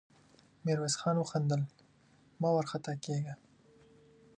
[0.65, 1.61] ميرويس خان وخندل:
[2.41, 3.33] مه وارخطا کېږه!